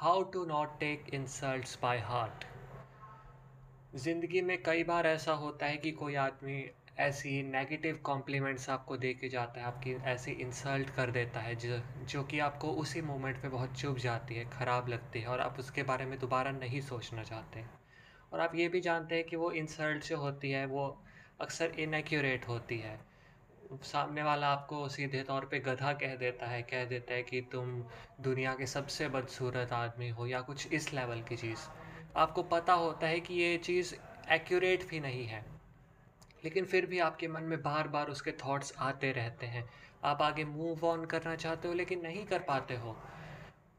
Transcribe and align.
How 0.00 0.22
to 0.22 0.44
not 0.44 0.78
take 0.80 1.08
insults 1.14 1.78
by 1.82 1.98
heart. 1.98 2.44
ज़िंदगी 3.96 4.40
में 4.40 4.62
कई 4.62 4.84
बार 4.84 5.06
ऐसा 5.06 5.32
होता 5.32 5.66
है 5.66 5.76
कि 5.76 5.90
कोई 5.90 6.14
आदमी 6.14 6.70
ऐसी 6.98 7.42
नेगेटिव 7.42 7.98
कॉम्प्लीमेंट्स 8.04 8.68
आपको 8.70 8.96
दे 8.96 9.12
के 9.14 9.28
जाता 9.28 9.60
है, 9.60 9.66
आपकी 9.66 9.94
ऐसी 9.94 10.32
इंसल्ट 10.32 10.90
कर 10.90 11.10
देता 11.10 11.40
है, 11.40 11.56
जो 11.56 11.80
जो 12.04 12.22
कि 12.22 12.38
आपको 12.38 12.68
उसी 12.68 13.02
मोमेंट 13.02 13.42
पे 13.42 13.48
बहुत 13.48 13.80
चुभ 13.80 13.98
जाती 13.98 14.34
है, 14.34 14.44
ख़राब 14.50 14.88
लगती 14.88 15.20
है 15.20 15.26
और 15.26 15.40
आप 15.40 15.58
उसके 15.58 15.82
बारे 15.82 16.06
में 16.06 16.18
दोबारा 16.18 16.50
नहीं 16.50 16.80
सोचना 16.80 17.22
चाहते। 17.22 17.64
और 18.32 18.40
आप 18.40 18.54
ये 18.54 18.68
भी 18.68 18.80
जानते 18.80 19.14
हैं 19.14 19.24
कि 19.24 19.36
वो 19.36 19.52
इंसल्ट 19.52 20.04
जो 20.04 20.16
होती 20.16 20.50
है, 20.50 20.66
वो 20.66 21.04
अक्सर 21.40 21.80
इनएक्यूरेट 21.80 22.48
होती 22.48 22.78
है। 22.78 23.17
सामने 23.70 24.22
वाला 24.22 24.48
आपको 24.48 24.88
सीधे 24.88 25.22
तौर 25.22 25.44
पे 25.44 25.58
गधा 25.60 25.92
कह 25.92 26.14
देता 26.16 26.46
है, 26.46 26.62
कह 26.62 26.84
देता 26.84 27.14
है 27.14 27.22
कि 27.22 27.40
तुम 27.52 27.82
दुनिया 28.20 28.54
के 28.54 28.66
सबसे 28.66 29.08
बदसूरत 29.08 29.72
आदमी 29.72 30.08
हो 30.08 30.26
या 30.26 30.40
कुछ 30.40 30.72
इस 30.72 30.92
लेवल 30.94 31.20
की 31.22 31.36
चीज़। 31.36 31.66
आपको 32.16 32.42
पता 32.42 32.72
होता 32.74 33.06
है 33.06 33.20
कि 33.20 33.34
ये 33.34 33.56
चीज़ 33.58 33.94
एक्यूरेट 34.32 34.88
भी 34.88 35.00
नहीं 35.00 35.26
है, 35.26 35.44
लेकिन 36.44 36.64
फिर 36.64 36.86
भी 36.86 36.98
आपके 36.98 37.28
मन 37.28 37.42
में 37.42 37.60
बार 37.62 37.88
बार 37.88 38.08
उसके 38.08 38.32
थॉट्स 38.44 38.72
आते 38.80 39.12
रहते 39.12 39.46
हैं। 39.46 39.68
आप 40.04 40.22
आगे 40.22 40.44
मूव 40.44 40.86
ऑन 40.86 41.04
करना 41.04 41.34
चाहते 41.36 41.68
हो, 41.68 41.74
लेकिन 41.74 42.00
नहीं 42.00 42.24
कर 42.26 42.38
पाते 42.38 42.76
हो। 42.76 42.96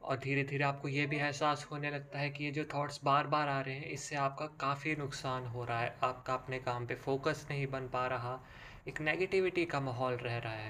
और 0.02 0.18
धीरे 0.18 0.44
धीरे 0.44 0.64
आपको 0.64 0.88
ये 0.88 1.06
भी 1.06 1.18
एहसास 1.18 1.68
होने 1.72 1.90
लगता 1.92 2.20
है 2.20 2.30
कि 2.30 2.44
ये 2.44 2.52
जो 2.52 2.64
थॉट्स 2.66 3.00
बार 3.04 3.28
बार 3.28 3.48
आ 3.48 3.60
रहे 3.62 3.76
हैं, 3.76 3.86
इससे 3.86 4.16
आपका 4.16 4.46
काफ़ी 4.60 4.96
नुकसान 4.96 5.46
हो 5.46 5.64
रहा 5.66 5.80
है। 5.80 5.96
आपका 6.04 6.34
अपने 6.34 6.60
काम 6.60 6.86
पे 6.86 6.96
फोकस 6.96 7.46
नहीं 7.50 7.68
बन 7.68 7.88
पा 7.88 8.06
रहा। 8.08 8.40
एक 8.88 9.02
नेगेटिविटी 9.02 9.66
का 9.66 9.80
माहौल 9.80 10.14
रह 10.14 10.38
रहा 10.38 10.54
है। 10.54 10.70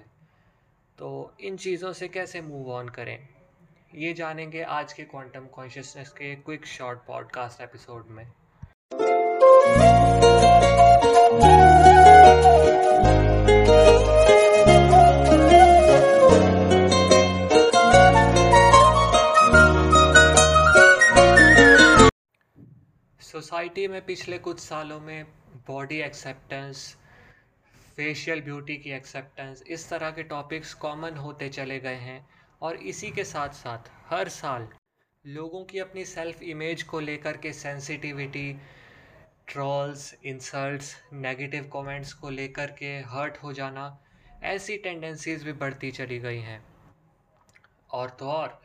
तो 0.97 1.33
इन 1.39 1.57
चीज़ों 1.57 1.93
से 1.93 2.07
कैसे 2.07 2.41
मूव 2.41 2.71
ऑन 2.71 2.89
करें? 2.89 3.27
ये 3.95 4.13
जानेंगे 4.13 4.61
आज 4.61 4.93
के 4.93 5.03
क्वांटम 5.03 5.45
कॉन्शियसनेस 5.45 6.09
के 6.09 6.35
क्विक 6.35 6.65
शॉर्ट 6.65 6.99
पॉडकास्ट 6.99 7.61
एपिसोड 7.61 8.07
में। 8.07 8.31
सोसाइटी 23.21 23.87
में 23.87 24.05
पिछले 24.05 24.37
कुछ 24.37 24.59
सालों 24.59 24.99
में 24.99 25.25
बॉडी 25.67 26.01
एक्सेप्टेंस 26.01 26.97
फेशियल 27.99 28.41
ब्यूटी 28.41 28.75
की 28.77 28.89
एक्सेप्टेंस 28.89 29.63
इस 29.67 29.89
तरह 29.89 30.11
के 30.11 30.23
टॉपिक्स 30.23 30.73
कॉमन 30.73 31.17
होते 31.17 31.49
चले 31.49 31.79
गए 31.79 31.95
हैं 31.95 32.29
और 32.61 32.75
इसी 32.75 33.09
के 33.11 33.23
साथ 33.23 33.49
साथ 33.49 33.89
हर 34.05 34.29
साल 34.29 34.67
लोगों 35.25 35.63
की 35.63 35.79
अपनी 35.79 36.05
सेल्फ 36.05 36.43
इमेज 36.43 36.83
को 36.83 36.99
लेकर 36.99 37.37
के 37.37 37.53
sensitivity 37.53 38.53
trolls 39.47 40.13
insults 40.25 40.95
negative 41.13 41.69
comments 41.73 42.13
को 42.13 42.29
लेकर 42.29 42.71
के 42.71 42.93
हर्ट 43.07 43.37
हो 43.37 43.53
जाना, 43.53 43.99
ऐसी 44.43 44.77
टेंडेंसीज 44.77 45.43
भी 45.43 45.53
बढ़ती 45.53 45.91
चली 45.91 46.19
गई 46.19 46.39
हैं। 46.39 46.63
और 47.89 48.09
तो 48.09 48.25
और, 48.25 48.61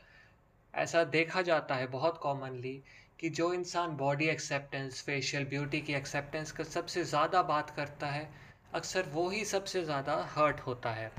ऐसा 0.75 1.05
देखा 1.05 1.43
जाता 1.43 1.75
है 1.75 1.87
बहुत 1.87 2.19
कॉमनली 2.19 2.83
कि 3.21 3.31
जो 3.31 3.53
इंसान 3.55 3.97
बॉडी 3.97 4.29
एक्सेप्टेंस 4.29 5.03
फेशियल 5.03 5.45
ब्यूटी 5.45 5.81
की 5.81 5.95
एक्सेप्टेंस 5.95 6.53
का 6.53 6.65
सबसे 6.65 7.05
ज़्यादा 7.05 7.43
बात 7.43 7.71
करता 7.71 8.07
है 8.07 8.44
अक्सर 8.75 9.07
वो 9.09 9.29
ही 9.29 9.45
सबसे 9.45 9.83
ज़्यादा 9.85 10.15
हर्ट 10.31 10.61
होता 10.61 10.91
है। 10.91 11.11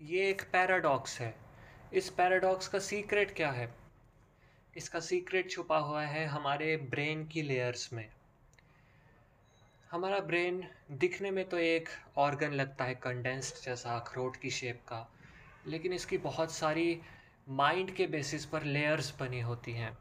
ये 0.00 0.28
एक 0.30 0.42
पैराडॉक्स 0.42 1.20
है। 1.20 1.34
इस 1.92 2.08
पैराडॉक्स 2.10 2.68
का 2.68 2.78
सीक्रेट 2.78 3.34
क्या 3.36 3.50
है? 3.50 3.68
इसका 4.76 5.00
सीक्रेट 5.00 5.50
छुपा 5.50 5.78
हुआ 5.78 6.02
है 6.02 6.24
हमारे 6.26 6.76
ब्रेन 6.90 7.24
की 7.26 7.42
लेयर्स 7.42 7.92
में। 7.92 8.08
हमारा 9.90 10.18
ब्रेन 10.20 10.62
दिखने 10.90 11.30
में 11.30 11.44
तो 11.48 11.58
एक 11.58 11.88
ऑर्गन 12.18 12.52
लगता 12.52 12.84
है 12.84 12.94
कंडेंस्ड 12.94 13.64
जैसा, 13.64 13.96
अखरोट 13.96 14.36
की 14.36 14.50
शेप 14.50 14.82
का, 14.88 15.06
लेकिन 15.66 15.92
इसकी 15.92 16.18
बहुत 16.18 16.52
सारी 16.52 17.00
माइंड 17.48 17.94
के 17.94 18.06
बेसिस 18.06 18.44
पर 18.44 18.62
लेयर्स 18.62 19.12
बनी 19.20 19.40
होती 19.40 19.72
हैं। 19.72 19.96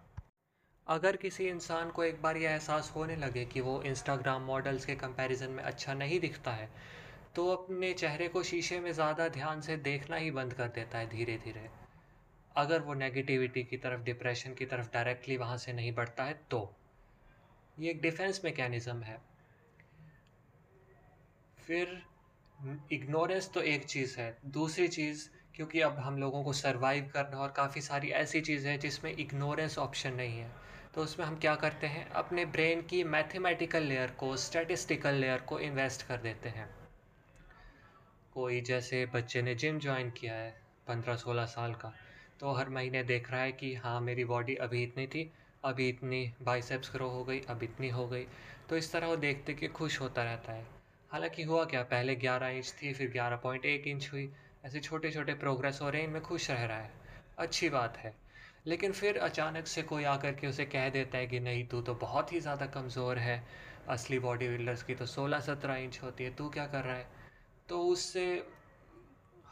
अगर 0.88 1.16
किसी 1.16 1.48
इंसान 1.48 1.90
को 1.90 2.04
एक 2.04 2.22
बार 2.22 2.38
यह 2.38 2.52
एहसास 2.52 2.92
होने 2.96 3.16
लगे 3.16 3.46
कि 3.46 3.62
वो 3.62 3.82
इंस्टाग्राम 3.82 4.42
मॉडल्स 4.42 4.86
के 4.86 4.96
कंपैरिजन 4.96 5.50
में 5.50 5.64
अच्छा 5.64 5.94
नहीं 5.94 6.20
दिखता 6.20 6.52
है 6.52 6.70
तो 7.36 7.48
अपने 7.50 7.94
चेहरे 7.94 8.28
को 8.28 8.44
शीशे 8.44 8.80
में 8.80 8.92
ज़्यादा 8.94 9.28
ध्यान 9.28 9.62
से 9.62 9.78
देखना 9.78 10.16
ही 10.16 10.32
बंद 10.32 10.54
कर 10.54 10.68
देता 10.68 10.98
है 10.98 11.10
धीरे 11.10 11.38
धीरे 11.38 11.70
अगर 12.56 12.82
वो 12.82 12.94
नेगेटिविटी 12.94 13.64
की 13.64 13.78
तरफ़ 13.78 14.02
डिप्रेशन 14.02 14.54
की 14.54 14.66
तरफ़ 14.66 14.90
डायरेक्टली 14.94 15.38
वहाँ 15.38 15.58
से 15.58 15.74
नहीं 15.74 15.94
बढ़ता 15.94 16.24
है 16.24 16.34
तो। 16.52 16.78
ये 17.80 17.90
एक 17.90 18.02
डिफेंस 18.02 18.42
मैकेनिज़्म 18.46 19.04
है। 19.04 19.22
फिर 21.58 22.02
इग्नोरेंस 22.92 23.52
तो 23.54 23.62
एक 23.62 23.86
चीज़ 23.86 24.20
है। 24.20 24.38
दूसरी 24.46 24.88
चीज़, 24.88 25.28
क्योंकि 25.56 25.82
अब 25.82 26.00
हम 26.00 26.18
लोगों 26.18 26.44
को 26.44 26.54
सरवाइव 26.54 27.10
करना 27.14 27.38
और 27.38 27.52
काफ़ी 27.52 27.82
सारी 27.82 28.10
ऐसी 28.10 28.42
चीज़ें 28.42 28.72
हैं 28.72 28.80
जिसमें 28.80 29.12
इग्नोरेंस 29.14 29.78
ऑप्शन 29.78 30.14
नहीं 30.14 30.40
है। 30.40 30.71
तो 30.94 31.04
उसमें 31.04 31.26
हम 31.26 31.38
क्या 31.40 31.56
करते 31.56 31.88
हैं? 31.88 32.10
अपने 32.10 32.46
ब्रेन 32.46 32.82
की 32.82 33.04
मैथमेटिकल 33.04 33.84
लेयर 33.84 34.12
को 34.12 34.38
स्टैटिस्टिकल 34.38 35.14
लेयर 35.14 35.40
को 35.40 35.60
इन्वेस्ट 35.60 36.08
कर 36.08 36.18
देते 36.18 36.50
हैं। 36.50 36.70
कोई 38.34 38.62
जैसे 38.62 39.06
बच्चे 39.06 39.42
ने 39.42 39.56
जिम 39.56 39.80
ज्वाइन 39.80 40.10
किया 40.12 40.34
है, 40.34 40.62
पंद्रह 40.88 41.16
सोलह 41.16 41.46
साल 41.46 41.74
का 41.74 41.94
तो 42.40 42.52
हर 42.52 42.70
महीने 42.70 43.04
देख 43.04 43.32
रहा 43.32 43.42
है 43.42 43.52
कि 43.52 43.76
हाँ 43.76 44.02
मेरी 44.02 44.26
बॉडी 44.26 44.56
अभी 44.56 44.84
इतनी 44.84 45.08
थी, 45.08 45.34
अभी 45.64 45.90
इतनी 45.90 46.34
बाइसेप्स 46.42 46.92
ग्रो 46.96 47.10
हो 47.10 47.24
गई, 47.24 47.40
अब 47.40 47.64
इतनी 47.64 47.90
हो 47.90 48.08
गई। 48.08 48.28
तो 48.70 48.78
इस 48.78 48.92
तरह 48.92 49.08
वो 49.08 49.16
देखते 49.16 49.54
कि 49.54 49.68
खुश 49.68 50.02
होता 50.02 50.24
रहता 50.24 50.54
है। 50.54 50.66
हालाँकि 51.12 51.44
हुआ 51.44 51.66
क्या? 51.66 51.84
पहले 51.84 52.16
ग्यारह 52.16 52.48
इंच 52.48 52.76
थी, 52.82 52.94
फिर 52.94 53.12
ग्यारह 53.12 53.36
पॉइंट 53.36 53.66
एक 53.66 53.88
इंच 53.88 54.10
हुई। 54.14 54.34
ऐसे 54.66 54.80
छोटे 54.80 55.12
छोटे 55.12 55.34
प्रोग्रेस 55.34 55.80
हो 55.82 55.90
रहे 55.90 56.02
हैं, 56.02 56.08
इनमें 56.08 56.22
खुश 56.22 56.52
रह 56.52 56.66
रहा 56.66 56.78
है। 56.78 56.92
अच्छी 57.38 57.70
बात 57.70 57.98
है। 57.98 58.31
लेकिन 58.66 58.92
फिर 58.92 59.18
अचानक 59.20 59.68
से 59.68 59.82
कोई 59.84 60.04
आकर 60.04 60.34
के 60.34 60.48
उसे 60.48 60.66
कह 60.66 60.90
देता 60.90 61.18
है 61.18 61.28
कि 61.28 61.40
नहीं, 61.40 61.66
तू 61.68 61.82
तो 61.82 61.94
बहुत 61.96 62.34
ही 62.34 62.40
ज़्यादा 62.40 62.66
कमज़ोर 62.66 63.18
है। 63.18 63.44
असली 63.90 64.20
बॉडी 64.20 64.48
बिल्डर्स 64.48 64.84
की 64.84 64.96
तो 64.96 65.06
सोलह 65.06 65.40
सत्रह 65.40 65.76
इंच 65.76 66.00
होती 66.04 66.24
है, 66.24 66.34
तू 66.36 66.50
क्या 66.50 66.66
कर 66.68 66.84
रहा 66.84 66.96
है? 66.96 67.08
तो 67.70 67.82
उससे 67.84 68.26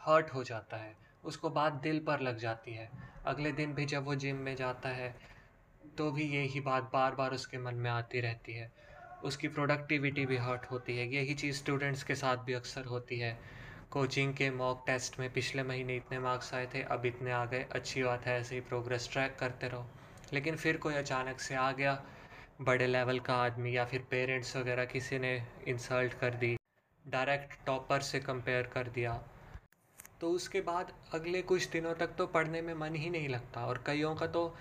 हर्ट 0.00 0.30
हो 0.34 0.44
जाता 0.44 0.76
है, 0.76 0.94
उसको 1.24 1.50
बात 1.50 1.72
दिल 1.82 1.98
पर 1.98 2.20
लग 2.20 2.38
जाती 2.38 2.74
है। 2.74 2.90
अगले 3.26 3.52
दिन 3.52 3.74
भी 3.74 3.84
जब 3.86 4.04
वो 4.04 4.14
जिम 4.14 4.36
में 4.36 4.54
जाता 4.56 4.88
है 4.88 5.14
तो 5.98 6.10
भी 6.10 6.24
यही 6.28 6.60
बात 6.60 6.90
बार 6.92 7.14
बार 7.14 7.32
उसके 7.32 7.58
मन 7.58 7.74
में 7.74 7.90
आती 7.90 8.20
रहती 8.20 8.52
है। 8.52 8.70
उसकी 9.24 9.48
प्रोडक्टिविटी 9.48 10.24
भी 10.26 10.36
हर्ट 10.36 10.64
होती 10.70 10.96
है, 10.96 11.06
यही 11.14 11.34
चीज़ 11.34 11.56
स्टूडेंट्स 11.56 12.02
के 12.02 12.14
साथ 12.14 12.36
भी 12.36 12.52
अक्सर 12.52 12.84
होती 12.84 13.18
है। 13.18 13.38
कोचिंग 13.90 14.34
के 14.34 14.50
मॉक 14.50 14.82
टेस्ट 14.86 15.18
में 15.20 15.32
पिछले 15.32 15.62
महीने 15.62 15.96
इतने 15.96 16.18
मार्क्स 16.18 16.54
आए 16.54 16.66
थे, 16.66 16.82
अब 16.82 17.06
इतने 17.06 17.32
आ 17.32 17.44
गए। 17.44 17.66
अच्छी 17.72 18.02
बात 18.02 18.26
है, 18.26 18.40
ऐसे 18.40 18.54
ही 18.54 18.60
प्रोग्रेस 18.60 19.08
ट्रैक 19.12 19.36
करते 19.40 19.68
रहो। 19.68 19.86
लेकिन 20.32 20.56
फिर 20.56 20.76
कोई 20.76 20.94
अचानक 20.94 21.40
से 21.40 21.54
आ 21.54 21.72
गया, 21.72 22.04
बड़े 22.60 22.86
लेवल 22.86 23.18
का 23.20 23.34
आदमी 23.34 23.76
या 23.76 23.84
फिर 23.84 24.04
पेरेंट्स 24.10 24.56
वगैरह 24.56 24.84
किसी 24.84 25.18
ने 25.18 25.46
इंसल्ट 25.68 26.14
कर 26.14 26.34
दी 26.34 26.56
डायरेक्ट 27.08 27.66
टॉपर 27.66 28.00
से 28.00 28.20
कंपेयर 28.20 28.66
कर 28.66 28.88
दिया। 28.88 29.22
तो 30.20 30.30
उसके 30.30 30.60
बाद 30.60 30.92
अगले 31.14 31.42
कुछ 31.42 31.68
दिनों 31.68 31.94
तक 31.94 32.14
तो 32.18 32.26
पढ़ने 32.26 32.62
में 32.62 32.74
मन 32.74 32.94
ही 32.94 33.10
नहीं 33.10 33.28
लगता 33.28 33.66
और 33.66 33.84
कईयों 33.86 34.14
का 34.14 34.26
तो 34.26 34.56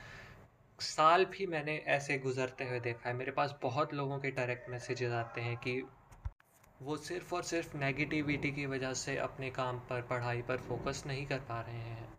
साल 0.80 1.26
भी 1.26 1.46
मैंने 1.46 1.78
ऐसे 1.88 2.18
गुजरते 2.18 2.64
हुए 2.64 2.80
देखा 2.80 3.10
है। 3.10 3.16
मेरे 3.16 3.32
पास 3.32 3.56
बहुत 3.62 3.94
लोगों 3.94 4.20
के 4.20 4.32
डायरेक्ट 4.32 4.70
मैसेजेस 4.70 5.12
आते 5.12 5.42
हैं 5.42 5.58
कि 5.58 5.82
वो 6.82 6.98
सिर्फ़ 6.98 7.36
और 7.36 7.44
सिर्फ़ 7.44 7.78
नेगेटिविटी 7.78 8.52
की 8.52 8.66
वजह 8.66 8.94
से 8.94 9.18
अपने 9.18 9.50
काम 9.50 9.80
पर, 9.80 10.02
पढ़ाई 10.02 10.42
पर 10.42 10.58
फोकस 10.58 11.04
नहीं 11.08 11.26
कर 11.26 11.40
पा 11.40 11.62
रहे 11.62 11.76
हैं। 11.76 12.14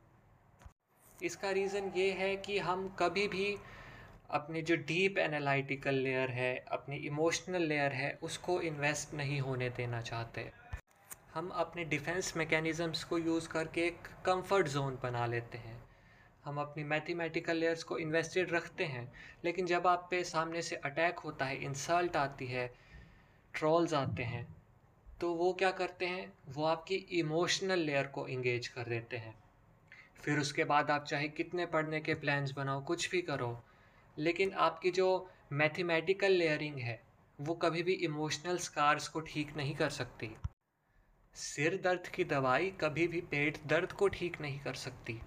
इसका 1.22 1.50
रीज़न 1.50 1.92
ये 1.96 2.12
है 2.12 2.36
कि 2.36 2.58
हम 2.58 2.96
कभी 2.98 3.28
भी 3.28 3.56
अपने 4.30 4.62
जो 4.62 4.76
डीप 4.76 5.18
एनालिटिकल 5.18 5.94
लेयर 5.94 6.30
है, 6.30 6.64
अपनी 6.68 6.96
इमोशनल 6.96 7.62
लेयर 7.62 7.92
है, 7.92 8.18
उसको 8.22 8.60
इन्वेस्ट 8.60 9.14
नहीं 9.14 9.40
होने 9.40 9.70
देना 9.70 10.02
चाहते। 10.02 10.52
हम 11.34 11.48
अपने 11.48 11.84
डिफेंस 11.84 12.36
मैकेनिज़म्स 12.36 13.04
को 13.04 13.18
यूज़ 13.18 13.48
करके 13.48 13.80
एक 13.80 13.98
कंफर्ट 14.26 14.68
जोन 14.68 14.98
बना 15.02 15.26
लेते 15.26 15.58
हैं। 15.58 15.82
हम 16.44 16.58
अपनी 16.58 16.84
मैथमेटिकल 16.84 17.56
लेयर्स 17.56 17.82
को 17.82 17.98
इन्वेस्टेड 17.98 18.52
रखते 18.52 18.84
हैं, 18.84 19.12
लेकिन 19.44 19.66
जब 19.66 19.86
आप 19.86 20.08
पे 20.10 20.24
सामने 20.24 20.62
से 20.62 20.76
अटैक 20.76 21.18
होता 21.18 21.44
है 21.44 21.56
इंसल्ट 21.64 22.16
आती 22.16 22.46
है 22.46 22.89
ट्रॉल्स 23.54 23.94
आते 23.94 24.22
हैं 24.22 24.46
तो 25.20 25.32
वो 25.34 25.52
क्या 25.52 25.70
करते 25.72 26.06
हैं? 26.06 26.32
वो 26.48 26.64
आपकी 26.64 26.94
इमोशनल 26.94 27.78
लेयर 27.78 28.06
को 28.06 28.26
इंगेज 28.28 28.68
कर 28.68 28.84
देते 28.84 29.16
हैं। 29.16 29.34
फिर 30.22 30.38
उसके 30.38 30.64
बाद 30.64 30.90
आप 30.90 31.04
चाहे 31.04 31.28
कितने 31.28 31.66
पढ़ने 31.66 32.00
के 32.00 32.14
प्लान्स 32.14 32.52
बनाओ, 32.52 32.84
कुछ 32.84 33.10
भी 33.10 33.20
करो, 33.22 33.62
लेकिन 34.16 34.52
आपकी 34.58 34.90
जो 34.90 35.28
मैथमेटिकल 35.52 36.32
लेयरिंग 36.32 36.78
है, 36.78 37.00
वो 37.38 37.54
कभी 37.54 37.82
भी 37.82 37.92
इमोशनल 38.04 38.58
स्कार्स 38.58 39.08
को 39.08 39.20
ठीक 39.22 39.56
नहीं 39.56 39.74
कर 39.74 39.90
सकती। 39.90 40.30
सिर 41.34 41.80
दर्द 41.84 42.06
की 42.06 42.24
दवाई 42.24 42.70
कभी 42.80 43.06
भी 43.08 43.20
पेट 43.20 43.58
दर्द 43.66 43.92
को 43.92 44.08
ठीक 44.08 44.40
नहीं 44.40 44.60
कर 44.60 44.74
सकती। 44.74 45.20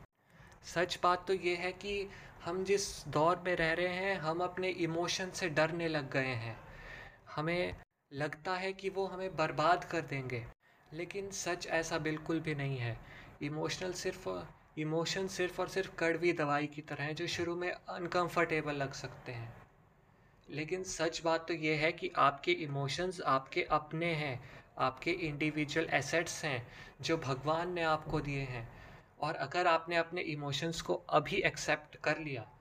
सच 0.65 0.99
बात 1.03 1.25
तो 1.27 1.33
ये 1.33 1.55
है 1.55 1.71
कि 1.71 2.09
हम 2.43 2.63
जिस 2.63 3.07
दौर 3.07 3.43
में 3.45 3.55
रह 3.55 3.73
रहे 3.73 3.93
हैं, 3.95 4.15
हम 4.17 4.39
अपने 4.39 4.69
इमोशन 4.69 5.29
से 5.31 5.49
डरने 5.49 5.87
लग 5.87 6.11
गए 6.11 6.33
हैं। 6.37 6.57
हमें 7.35 7.75
लगता 8.13 8.56
है 8.56 8.74
कि 8.74 8.89
वो 8.89 9.06
हमें 9.07 9.36
बर्बाद 9.36 9.83
कर 9.83 10.01
देंगे। 10.01 10.45
लेकिन 10.94 11.31
सच 11.31 11.68
ऐसा 11.68 11.98
बिल्कुल 11.98 12.39
भी 12.39 12.56
नहीं 12.56 12.77
है। 12.77 12.98
इमोशनल 13.42 13.94
सिर्फ़, 13.94 14.30
इमोशन 14.77 15.27
सिर्फ़ 15.27 15.62
और 15.62 15.68
सिर्फ़ 15.68 15.95
कड़वी 15.95 16.33
दवाई 16.33 16.68
की 16.68 16.81
तरह 16.81 17.04
है 17.04 17.13
जो 17.13 17.27
शुरू 17.27 17.56
में 17.56 17.71
अनकंफर्टेबल 17.71 18.75
लग 18.75 18.94
सकते 18.94 19.31
हैं। 19.31 19.54
लेकिन 20.50 20.83
सच 20.83 21.21
बात 21.24 21.48
तो 21.48 21.54
ये 21.54 21.75
है 21.75 21.92
कि 21.92 22.12
आपके 22.15 22.51
इमोशंस 22.51 23.21
आपके 23.21 23.63
अपने 23.63 24.13
हैं, 24.13 24.44
आपके 24.77 25.12
इंडिविजुअल 25.12 25.88
एसेट्स 25.89 26.45
हैं, 26.45 26.68
जो 27.01 27.18
भगवान 27.18 27.74
ने 27.74 27.83
आपको 27.83 28.21
दिए 28.21 28.42
हैं। 28.42 28.69
और 29.21 29.36
अगर 29.36 29.68
आपने 29.68 29.95
अपने 29.95 30.21
इमोशंस 30.21 30.81
को 30.81 30.94
अभी 30.94 31.36
एक्सेप्ट 31.36 31.98
कर 31.98 32.18
लिया 32.18 32.51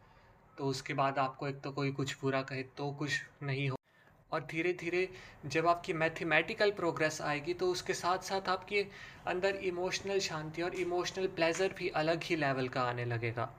तो 0.58 0.64
उसके 0.64 0.94
बाद 0.94 1.18
आपको 1.18 1.48
एक 1.48 1.60
तो 1.60 1.72
कोई 1.72 1.92
कुछ 1.92 2.20
बुरा 2.22 2.42
कहे 2.42 2.62
तो 2.62 2.92
कुछ 2.92 3.22
नहीं 3.42 3.68
हो 3.68 3.76
और 4.32 4.46
धीरे 4.50 4.72
धीरे 4.72 5.08
जब 5.46 5.66
आपकी 5.66 5.92
मैथमेटिकल 5.92 6.70
प्रोग्रेस 6.70 7.20
आएगी 7.22 7.54
तो 7.54 7.70
उसके 7.70 7.94
साथ 7.94 8.18
साथ 8.18 8.48
आपके 8.48 8.86
अंदर 9.26 9.56
इमोशनल 9.64 10.18
शांति 10.20 10.62
और 10.62 10.74
इमोशनल 10.74 11.26
प्लेजर 11.26 11.74
भी 11.78 11.88
अलग 11.96 12.22
ही 12.22 12.36
लेवल 12.36 12.68
का 12.68 12.82
आने 12.82 13.04
लगेगा। 13.04 13.50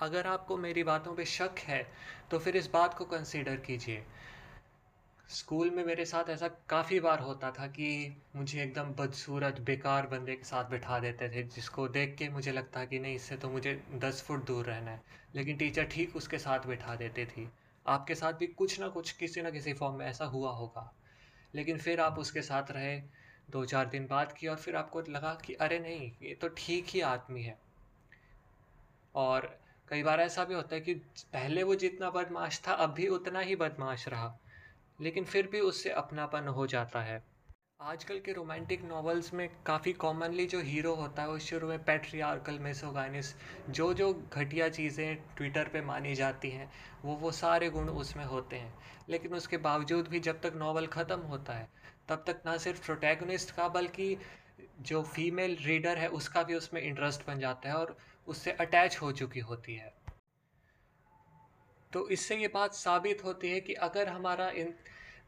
अगर 0.00 0.26
आपको 0.26 0.56
मेरी 0.56 0.82
बातों 0.82 1.14
पे 1.14 1.24
शक 1.24 1.58
है 1.58 1.86
तो 2.30 2.38
फिर 2.38 2.56
इस 2.56 2.70
बात 2.72 2.94
को 2.94 3.04
कंसीडर 3.04 3.56
कीजिए। 3.56 4.02
स्कूल 5.30 5.70
में 5.70 5.84
मेरे 5.84 6.04
साथ 6.04 6.30
ऐसा 6.30 6.48
काफ़ी 6.68 6.98
बार 7.00 7.18
होता 7.18 7.50
था 7.50 7.66
कि 7.66 8.16
मुझे 8.36 8.62
एकदम 8.62 8.92
बदसूरत, 8.94 9.60
बेकार 9.60 10.06
बंदे 10.06 10.34
के 10.34 10.44
साथ 10.44 10.64
बिठा 10.64 10.98
देते 10.98 11.28
थे, 11.28 11.42
जिसको 11.44 11.86
देख 11.88 12.14
के 12.18 12.28
मुझे 12.28 12.52
लगता 12.52 12.84
कि 12.84 12.98
नहीं, 12.98 13.14
इससे 13.14 13.36
तो 13.36 13.48
मुझे 13.48 13.80
दस 13.94 14.22
फुट 14.22 14.44
दूर 14.46 14.64
रहना 14.64 14.90
है। 14.90 15.02
लेकिन 15.34 15.56
टीचर 15.56 15.84
ठीक 15.84 16.16
उसके 16.16 16.38
साथ 16.38 16.66
बिठा 16.66 16.94
देती 16.94 17.24
थी। 17.26 17.48
आपके 17.86 18.14
साथ 18.14 18.32
भी 18.32 18.46
कुछ 18.46 18.80
ना 18.80 18.88
कुछ 18.88 19.12
किसी 19.12 19.42
ना 19.42 19.50
किसी 19.50 19.72
फॉर्म 19.72 19.96
में 19.96 20.06
ऐसा 20.06 20.24
हुआ 20.24 20.50
होगा। 20.50 20.94
लेकिन 21.54 21.78
फिर 21.78 22.00
आप 22.00 22.18
उसके 22.18 22.42
साथ 22.42 22.70
रहे 22.70 23.02
दो 23.50 23.64
चार 23.64 23.86
दिन 23.86 24.06
बाद 24.06 24.32
की 24.32 24.46
और 24.46 24.56
फिर 24.56 24.76
आपको 24.76 25.00
लगा 25.00 25.34
कि 25.34 25.54
अरे 25.54 25.78
नहीं, 25.78 26.12
ये 26.22 26.34
तो 26.34 26.48
ठीक 26.48 26.86
ही 26.88 27.00
आदमी 27.00 27.42
है। 27.42 27.58
और 29.14 29.60
कई 29.88 30.02
बार 30.02 30.20
ऐसा 30.20 30.44
भी 30.44 30.54
होता 30.54 30.74
है 30.74 30.80
कि 30.80 30.94
पहले 31.32 31.62
वो 31.62 31.74
जितना 31.74 32.10
बदमाश 32.10 32.62
था, 32.68 32.72
अब 32.72 32.90
भी 32.90 33.08
उतना 33.08 33.40
ही 33.40 33.56
बदमाश 33.56 34.08
रहा। 34.08 34.38
लेकिन 35.00 35.24
फिर 35.24 35.46
भी 35.46 35.60
उससे 35.60 35.90
अपनापन 35.90 36.48
हो 36.48 36.66
जाता 36.66 37.02
है। 37.02 37.31
आजकल 37.82 38.18
के 38.18 38.32
रोमांटिक 38.32 38.84
नॉवेल्स 38.84 39.34
में 39.34 39.48
काफ़ी 39.66 39.92
कॉमनली 39.92 40.46
जो 40.46 40.60
हीरो 40.60 40.94
होता 40.94 41.22
है, 41.22 41.28
वो 41.28 41.38
शुरू 41.38 41.68
में 41.68 41.84
पेट्रियार्कल 41.84 42.58
मेसोगानिस 42.58 43.34
जो 43.70 43.94
जो 43.94 44.28
घटिया 44.32 44.68
चीज़ें 44.68 45.16
ट्विटर 45.36 45.68
पे 45.68 45.80
मानी 45.80 46.14
जाती 46.14 46.50
हैं, 46.50 46.70
वो 47.04 47.14
वो 47.14 47.32
सारे 47.32 47.70
गुण 47.70 47.88
उसमें 47.88 48.24
होते 48.24 48.56
हैं। 48.56 48.74
लेकिन 49.08 49.34
उसके 49.34 49.56
बावजूद 49.56 50.08
भी 50.08 50.20
जब 50.20 50.40
तक 50.40 50.52
नॉवल 50.56 50.86
ख़त्म 50.86 51.20
होता 51.20 51.52
है, 51.52 51.68
तब 52.08 52.24
तक 52.26 52.42
ना 52.46 52.56
सिर्फ़ 52.56 52.84
प्रोटैगनिस्ट 52.86 53.50
का, 53.50 53.68
बल्कि 53.68 54.18
जो 54.80 55.02
फीमेल 55.02 55.56
रीडर 55.60 55.98
है, 55.98 56.08
उसका 56.08 56.42
भी 56.42 56.54
उसमें 56.54 56.80
इंटरेस्ट 56.80 57.26
बन 57.26 57.40
जाता 57.40 57.68
है 57.68 57.74
और 57.74 57.96
उससे 58.28 58.52
अटैच 58.52 58.98
हो 59.02 59.12
चुकी 59.12 59.40
होती 59.40 59.74
है। 59.74 59.94
तो 61.92 62.08
इससे 62.08 62.36
ये 62.36 62.48
बात 62.48 62.74
साबित 62.74 63.24
होती 63.24 63.50
है 63.50 63.60
कि 63.60 63.72
अगर 63.72 64.08
हमारा 64.08 64.50
इन, 64.50 64.74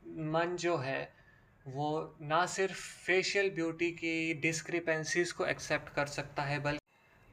मन 0.09 0.57
जो 0.57 0.77
है 0.77 1.24
वो 1.67 2.17
ना 2.23 2.45
सिर्फ़ 2.47 2.81
फेशियल 3.05 3.51
ब्यूटी 3.51 3.91
की 3.93 4.35
डिस्क्रिपेंसीज 4.41 5.33
को 5.33 5.45
एक्सेप्ट 5.47 5.89
कर 5.89 6.07
सकता 6.09 6.43
है, 6.43 6.59
बल्कि 6.59 6.81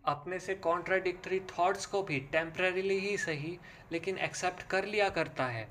अपने 0.04 0.40
से 0.40 0.56
कॉन्ट्राडिक्टरी 0.58 1.40
थॉट्स 1.50 1.86
को 1.86 2.02
भी 2.04 2.20
टेम्पररीली 2.32 3.00
ही 3.00 3.18
सही, 3.18 3.58
लेकिन 3.92 4.18
एक्सेप्ट 4.20 4.64
कर 4.70 4.86
लिया 4.86 5.10
करता 5.10 5.46
है 5.48 5.68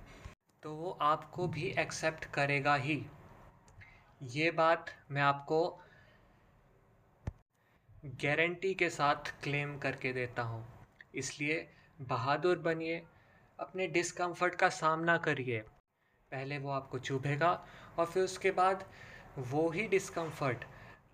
तो 0.62 0.74
वो 0.74 0.90
आपको 1.02 1.46
भी 1.48 1.68
एक्सेप्ट 1.78 2.24
करेगा 2.24 2.74
ही। 2.76 3.02
ये 4.30 4.50
बात 4.50 4.90
मैं 5.10 5.22
आपको 5.22 5.62
गारंटी 8.22 8.74
के 8.74 8.88
साथ 8.90 9.32
क्लेम 9.42 9.76
करके 9.78 10.12
देता 10.12 10.42
हूँ। 10.42 10.64
इसलिए 11.14 11.66
बहादुर 12.02 12.58
बनिए, 12.58 13.02
अपने 13.58 13.86
डिस्कम्फर्ट 13.88 14.54
का 14.54 14.68
सामना 14.68 15.16
करिए। 15.18 15.62
पहले 16.32 16.58
वो 16.58 16.70
आपको 16.70 16.98
चुभेगा 16.98 17.52
और 17.98 18.06
फिर 18.06 18.22
उसके 18.22 18.50
बाद 18.50 18.84
वो 19.50 19.68
ही 19.70 19.86
डिस्कम्फर्ट 19.88 20.64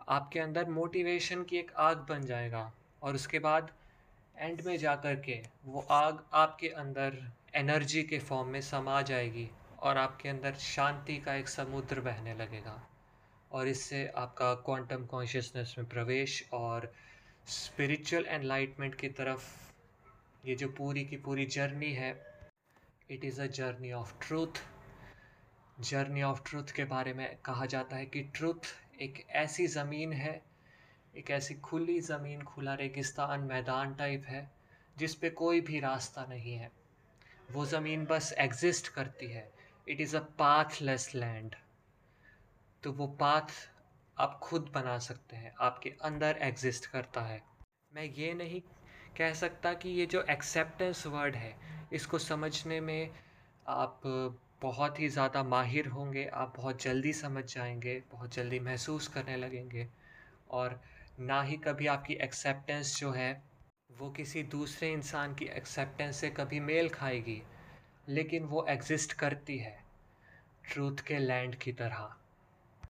आपके 0.08 0.40
अंदर 0.40 0.68
मोटिवेशन 0.70 1.42
की 1.42 1.56
एक 1.56 1.72
आग 1.80 2.06
बन 2.08 2.26
जाएगा 2.26 2.70
और 3.02 3.14
उसके 3.14 3.38
बाद 3.38 3.70
एंड 4.34 4.60
में 4.66 4.76
जा 4.78 4.94
कर 4.96 5.16
के 5.20 5.40
वो 5.64 5.86
आग 5.90 6.24
आपके 6.34 6.68
अंदर 6.76 7.22
एनर्जी 7.54 8.02
के 8.02 8.18
फॉर्म 8.18 8.48
में 8.48 8.60
समा 8.60 9.00
जाएगी 9.02 9.48
और 9.78 9.98
आपके 9.98 10.28
अंदर 10.28 10.54
शांति 10.54 11.16
का 11.16 11.34
एक 11.34 11.48
समुद्र 11.48 12.00
बहने 12.00 12.34
लगेगा 12.34 12.80
और 13.50 13.68
इससे 13.68 14.06
आपका 14.16 14.54
क्वांटम 14.64 15.04
कॉन्शियसनेस 15.06 15.74
में 15.78 15.88
प्रवेश 15.88 16.42
और 16.52 16.92
स्पिरिचुअल 17.46 18.26
एनलाइटमेंट 18.30 18.94
की 18.94 19.08
तरफ़ 19.08 19.44
ये 20.44 20.54
जो 20.54 20.68
पूरी 20.68 21.04
की 21.04 21.16
पूरी 21.16 21.46
जर्नी 21.50 21.92
है 21.94 22.10
it 23.10 23.24
is 23.24 23.40
a 23.42 23.46
journey 23.54 23.92
of 23.92 24.14
truth 24.20 24.62
journey 25.80 26.22
of 26.22 26.42
truth 26.50 26.64
के 26.64 26.84
बारे 26.84 27.12
में 27.14 27.36
कहा 27.44 27.66
जाता 27.66 27.96
है 27.96 28.06
कि 28.06 28.20
ट्रुथ 28.22 28.66
एक 29.00 29.26
ऐसी 29.30 29.66
ज़मीन 29.66 30.12
है, 30.12 30.42
एक 31.16 31.30
ऐसी 31.30 31.54
खुली 31.54 32.00
ज़मीन, 32.00 32.42
खुला 32.42 32.74
रेगिस्तान, 32.74 33.40
मैदान 33.40 33.94
टाइप 33.94 34.24
है, 34.24 34.50
जिस 34.98 35.14
पे 35.14 35.30
कोई 35.30 35.60
भी 35.60 35.80
रास्ता 35.80 36.26
नहीं 36.26 36.54
है। 36.54 36.72
वो 37.52 37.66
ज़मीन 37.66 38.04
बस 38.04 38.32
एग्जिस्ट 38.38 38.88
करती 38.88 39.26
है। 39.26 39.52
It 39.88 40.00
is 40.00 40.16
a 40.16 40.20
pathless 40.20 41.14
land. 41.14 41.54
तो 42.82 42.92
वो 42.92 43.06
पाथ 43.06 43.46
आप 44.18 44.40
खुद 44.42 44.72
बना 44.74 44.98
सकते 44.98 45.36
हैं, 45.36 45.54
आपके 45.60 45.90
अंदर 46.02 46.38
एग्जिस्ट 46.40 46.86
करता 46.86 47.20
है। 47.20 47.42
मैं 47.94 48.04
ये 48.04 48.34
नहीं 48.34 48.60
कह 49.16 49.32
सकता 49.32 49.74
कि 49.74 49.88
ये 49.88 50.06
जो 50.06 50.22
एक्सेप्टेंस 50.22 51.06
वर्ड 51.06 51.36
है, 51.36 51.56
इसको 51.92 52.18
समझने 52.18 52.80
में 52.80 53.10
आप 53.66 54.00
बहुत 54.62 55.00
ही 55.00 55.08
ज़्यादा 55.08 55.42
माहिर 55.42 55.86
होंगे, 55.86 56.24
आप 56.26 56.52
बहुत 56.56 56.82
जल्दी 56.82 57.12
समझ 57.12 57.44
जाएँगे, 57.44 58.02
बहुत 58.12 58.34
जल्दी 58.34 58.60
महसूस 58.60 59.08
करने 59.08 59.36
लगेंगे 59.36 59.88
और 60.50 60.80
ना 61.20 61.42
ही 61.42 61.56
कभी 61.56 61.86
आपकी 61.86 62.14
एक्सेप्टेंस 62.14 62.98
जो 63.00 63.10
है, 63.12 63.42
वो 63.90 64.10
किसी 64.10 64.42
दूसरे 64.42 64.92
इंसान 64.92 65.34
की 65.34 65.44
एक्सेप्टेंस 65.44 66.16
से 66.16 66.30
कभी 66.30 66.60
मेल 66.60 66.88
खाएगी, 66.88 67.42
लेकिन 68.08 68.44
वो 68.44 68.66
एग्ज़िस्ट 68.68 69.12
करती 69.12 69.58
है 69.58 69.76
ट्रूथ 70.64 70.96
के 70.96 71.18
लैंड 71.18 71.54
की 71.54 71.72
तरह। 71.72 72.25